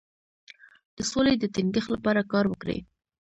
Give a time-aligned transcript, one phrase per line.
[0.95, 2.79] د سولې د ټینګښت لپاره کار وکړئ.